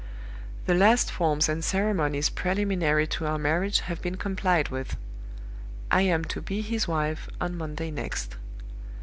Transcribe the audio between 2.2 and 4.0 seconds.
preliminary to our marriage